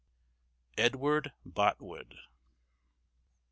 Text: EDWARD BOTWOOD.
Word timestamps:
EDWARD 0.79 1.31
BOTWOOD. 1.45 2.15